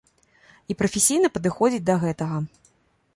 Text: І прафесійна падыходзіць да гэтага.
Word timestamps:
І 0.73 0.75
прафесійна 0.79 1.31
падыходзіць 1.35 1.83
да 1.91 1.99
гэтага. 2.05 2.41